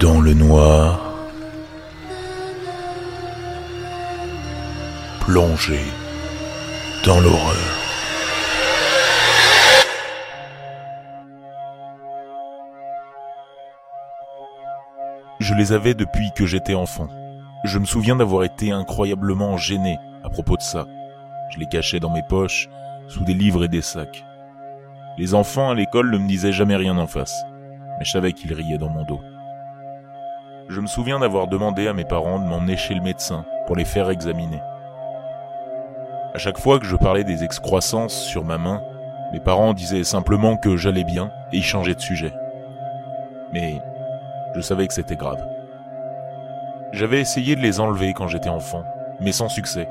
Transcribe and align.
Dans 0.00 0.20
le 0.20 0.32
noir, 0.32 1.00
plongé 5.20 5.80
dans 7.04 7.18
l'horreur. 7.18 7.56
Je 15.40 15.54
les 15.54 15.72
avais 15.72 15.94
depuis 15.94 16.30
que 16.32 16.46
j'étais 16.46 16.74
enfant. 16.74 17.08
Je 17.64 17.80
me 17.80 17.84
souviens 17.84 18.14
d'avoir 18.14 18.44
été 18.44 18.70
incroyablement 18.70 19.56
gêné 19.56 19.98
à 20.22 20.30
propos 20.30 20.56
de 20.56 20.62
ça. 20.62 20.86
Je 21.50 21.58
les 21.58 21.66
cachais 21.66 21.98
dans 21.98 22.10
mes 22.10 22.22
poches, 22.22 22.68
sous 23.08 23.24
des 23.24 23.34
livres 23.34 23.64
et 23.64 23.68
des 23.68 23.82
sacs. 23.82 24.24
Les 25.16 25.34
enfants 25.34 25.70
à 25.70 25.74
l'école 25.74 26.12
ne 26.12 26.18
me 26.18 26.28
disaient 26.28 26.52
jamais 26.52 26.76
rien 26.76 26.96
en 26.98 27.08
face, 27.08 27.34
mais 27.98 28.04
je 28.04 28.12
savais 28.12 28.32
qu'ils 28.32 28.54
riaient 28.54 28.78
dans 28.78 28.90
mon 28.90 29.02
dos. 29.04 29.20
Je 30.68 30.82
me 30.82 30.86
souviens 30.86 31.18
d'avoir 31.18 31.46
demandé 31.46 31.88
à 31.88 31.94
mes 31.94 32.04
parents 32.04 32.38
de 32.38 32.44
m'emmener 32.44 32.76
chez 32.76 32.92
le 32.92 33.00
médecin 33.00 33.46
pour 33.66 33.74
les 33.74 33.86
faire 33.86 34.10
examiner. 34.10 34.60
À 36.34 36.38
chaque 36.38 36.58
fois 36.58 36.78
que 36.78 36.84
je 36.84 36.94
parlais 36.94 37.24
des 37.24 37.42
excroissances 37.42 38.12
sur 38.12 38.44
ma 38.44 38.58
main, 38.58 38.82
mes 39.32 39.40
parents 39.40 39.72
disaient 39.72 40.04
simplement 40.04 40.58
que 40.58 40.76
j'allais 40.76 41.04
bien 41.04 41.30
et 41.52 41.56
ils 41.56 41.64
changeaient 41.64 41.94
de 41.94 42.02
sujet. 42.02 42.34
Mais 43.50 43.80
je 44.54 44.60
savais 44.60 44.86
que 44.86 44.92
c'était 44.92 45.16
grave. 45.16 45.42
J'avais 46.92 47.20
essayé 47.20 47.56
de 47.56 47.62
les 47.62 47.80
enlever 47.80 48.12
quand 48.12 48.28
j'étais 48.28 48.50
enfant, 48.50 48.84
mais 49.20 49.32
sans 49.32 49.48
succès. 49.48 49.88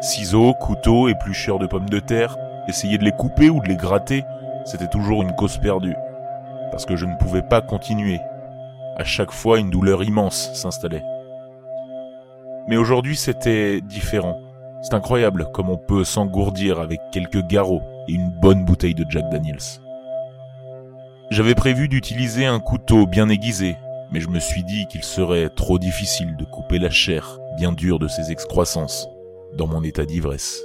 Ciseaux, 0.00 0.54
couteaux, 0.54 1.08
éplucheurs 1.08 1.60
de 1.60 1.68
pommes 1.68 1.88
de 1.88 2.00
terre, 2.00 2.36
essayer 2.66 2.98
de 2.98 3.04
les 3.04 3.12
couper 3.12 3.48
ou 3.48 3.60
de 3.60 3.68
les 3.68 3.76
gratter, 3.76 4.24
c'était 4.64 4.88
toujours 4.88 5.22
une 5.22 5.36
cause 5.36 5.58
perdue. 5.58 5.96
Parce 6.72 6.84
que 6.84 6.96
je 6.96 7.06
ne 7.06 7.14
pouvais 7.14 7.42
pas 7.42 7.60
continuer. 7.60 8.20
À 9.00 9.04
chaque 9.04 9.32
fois, 9.32 9.58
une 9.58 9.70
douleur 9.70 10.04
immense 10.04 10.50
s'installait. 10.52 11.02
Mais 12.68 12.76
aujourd'hui, 12.76 13.16
c'était 13.16 13.80
différent. 13.80 14.38
C'est 14.82 14.92
incroyable 14.92 15.46
comme 15.54 15.70
on 15.70 15.78
peut 15.78 16.04
s'engourdir 16.04 16.78
avec 16.78 17.00
quelques 17.10 17.42
garrots 17.46 17.80
et 18.08 18.12
une 18.12 18.28
bonne 18.28 18.66
bouteille 18.66 18.94
de 18.94 19.06
Jack 19.08 19.24
Daniels. 19.30 19.56
J'avais 21.30 21.54
prévu 21.54 21.88
d'utiliser 21.88 22.44
un 22.44 22.60
couteau 22.60 23.06
bien 23.06 23.30
aiguisé, 23.30 23.78
mais 24.12 24.20
je 24.20 24.28
me 24.28 24.38
suis 24.38 24.64
dit 24.64 24.86
qu'il 24.86 25.02
serait 25.02 25.48
trop 25.48 25.78
difficile 25.78 26.36
de 26.36 26.44
couper 26.44 26.78
la 26.78 26.90
chair 26.90 27.38
bien 27.56 27.72
dure 27.72 28.00
de 28.00 28.06
ces 28.06 28.30
excroissances 28.30 29.08
dans 29.56 29.66
mon 29.66 29.82
état 29.82 30.04
d'ivresse. 30.04 30.62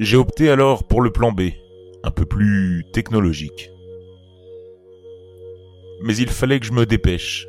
J'ai 0.00 0.16
opté 0.16 0.50
alors 0.50 0.82
pour 0.82 1.02
le 1.02 1.12
plan 1.12 1.30
B, 1.30 1.50
un 2.02 2.10
peu 2.10 2.24
plus 2.24 2.84
technologique. 2.92 3.70
Mais 6.02 6.16
il 6.16 6.28
fallait 6.28 6.60
que 6.60 6.66
je 6.66 6.72
me 6.72 6.86
dépêche. 6.86 7.46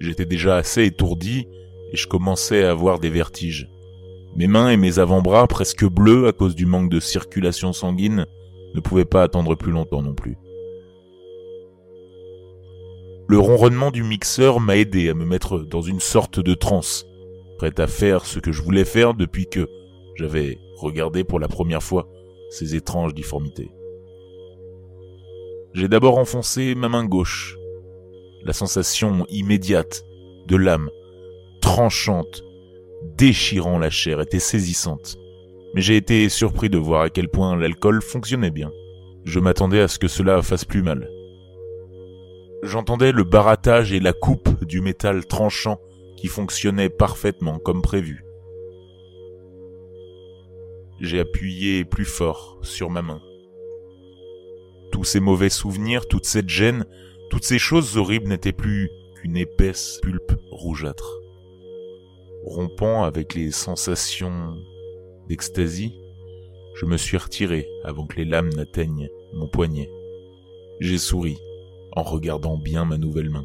J'étais 0.00 0.26
déjà 0.26 0.56
assez 0.56 0.84
étourdi 0.84 1.46
et 1.92 1.96
je 1.96 2.06
commençais 2.06 2.64
à 2.64 2.70
avoir 2.70 3.00
des 3.00 3.10
vertiges. 3.10 3.68
Mes 4.36 4.46
mains 4.46 4.70
et 4.70 4.76
mes 4.76 4.98
avant-bras, 4.98 5.46
presque 5.48 5.84
bleus 5.84 6.28
à 6.28 6.32
cause 6.32 6.54
du 6.54 6.66
manque 6.66 6.90
de 6.90 7.00
circulation 7.00 7.72
sanguine, 7.72 8.26
ne 8.74 8.80
pouvaient 8.80 9.04
pas 9.04 9.22
attendre 9.22 9.54
plus 9.56 9.72
longtemps 9.72 10.02
non 10.02 10.14
plus. 10.14 10.36
Le 13.26 13.38
ronronnement 13.38 13.90
du 13.90 14.04
mixeur 14.04 14.60
m'a 14.60 14.76
aidé 14.76 15.10
à 15.10 15.14
me 15.14 15.26
mettre 15.26 15.58
dans 15.58 15.82
une 15.82 16.00
sorte 16.00 16.40
de 16.40 16.54
transe, 16.54 17.04
prêt 17.58 17.78
à 17.78 17.86
faire 17.86 18.24
ce 18.24 18.38
que 18.38 18.52
je 18.52 18.62
voulais 18.62 18.84
faire 18.84 19.14
depuis 19.14 19.46
que 19.46 19.68
j'avais 20.14 20.58
regardé 20.76 21.24
pour 21.24 21.38
la 21.38 21.48
première 21.48 21.82
fois 21.82 22.08
ces 22.50 22.74
étranges 22.74 23.14
difformités. 23.14 23.70
J'ai 25.74 25.88
d'abord 25.88 26.16
enfoncé 26.16 26.74
ma 26.74 26.88
main 26.88 27.04
gauche. 27.04 27.57
La 28.44 28.52
sensation 28.52 29.26
immédiate 29.28 30.04
de 30.46 30.56
lame, 30.56 30.90
tranchante, 31.60 32.42
déchirant 33.16 33.78
la 33.78 33.90
chair 33.90 34.20
était 34.20 34.38
saisissante. 34.38 35.16
Mais 35.74 35.80
j'ai 35.80 35.96
été 35.96 36.28
surpris 36.28 36.70
de 36.70 36.78
voir 36.78 37.02
à 37.02 37.10
quel 37.10 37.28
point 37.28 37.56
l'alcool 37.56 38.00
fonctionnait 38.00 38.50
bien. 38.50 38.70
Je 39.24 39.40
m'attendais 39.40 39.80
à 39.80 39.88
ce 39.88 39.98
que 39.98 40.08
cela 40.08 40.40
fasse 40.42 40.64
plus 40.64 40.82
mal. 40.82 41.10
J'entendais 42.62 43.12
le 43.12 43.24
barattage 43.24 43.92
et 43.92 44.00
la 44.00 44.12
coupe 44.12 44.64
du 44.64 44.80
métal 44.80 45.26
tranchant 45.26 45.78
qui 46.16 46.26
fonctionnait 46.26 46.88
parfaitement 46.88 47.58
comme 47.58 47.82
prévu. 47.82 48.24
J'ai 51.00 51.20
appuyé 51.20 51.84
plus 51.84 52.04
fort 52.04 52.58
sur 52.62 52.90
ma 52.90 53.02
main. 53.02 53.20
Tous 54.90 55.04
ces 55.04 55.20
mauvais 55.20 55.50
souvenirs, 55.50 56.08
toute 56.08 56.24
cette 56.24 56.48
gêne, 56.48 56.86
toutes 57.30 57.44
ces 57.44 57.58
choses 57.58 57.96
horribles 57.96 58.28
n'étaient 58.28 58.52
plus 58.52 58.90
qu'une 59.16 59.36
épaisse 59.36 59.98
pulpe 60.02 60.32
rougeâtre. 60.50 61.20
Rompant 62.44 63.04
avec 63.04 63.34
les 63.34 63.50
sensations 63.50 64.56
d'extasie, 65.28 65.94
je 66.74 66.86
me 66.86 66.96
suis 66.96 67.16
retiré 67.16 67.68
avant 67.84 68.06
que 68.06 68.16
les 68.16 68.24
lames 68.24 68.52
n'atteignent 68.54 69.08
mon 69.34 69.48
poignet. 69.48 69.90
J'ai 70.80 70.98
souri 70.98 71.36
en 71.92 72.02
regardant 72.02 72.56
bien 72.56 72.84
ma 72.84 72.96
nouvelle 72.96 73.30
main. 73.30 73.44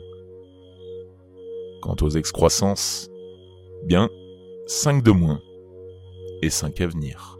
Quant 1.81 1.95
aux 2.01 2.11
excroissances, 2.11 3.09
bien, 3.85 4.09
cinq 4.67 5.03
de 5.03 5.11
moins 5.11 5.41
et 6.41 6.49
cinq 6.49 6.79
à 6.79 6.87
venir. 6.87 7.37